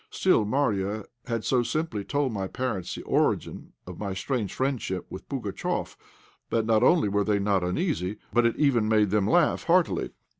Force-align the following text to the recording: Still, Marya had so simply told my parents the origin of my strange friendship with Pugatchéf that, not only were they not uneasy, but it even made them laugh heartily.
Still, 0.09 0.45
Marya 0.45 1.03
had 1.27 1.45
so 1.45 1.61
simply 1.61 2.03
told 2.03 2.31
my 2.33 2.47
parents 2.47 2.95
the 2.95 3.03
origin 3.03 3.73
of 3.85 3.99
my 3.99 4.15
strange 4.15 4.51
friendship 4.51 5.05
with 5.11 5.29
Pugatchéf 5.29 5.95
that, 6.49 6.65
not 6.65 6.81
only 6.81 7.07
were 7.07 7.23
they 7.23 7.37
not 7.37 7.63
uneasy, 7.63 8.17
but 8.33 8.47
it 8.47 8.55
even 8.57 8.87
made 8.89 9.11
them 9.11 9.27
laugh 9.29 9.65
heartily. 9.65 10.09